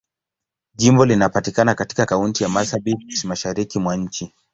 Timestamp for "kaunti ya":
2.05-2.49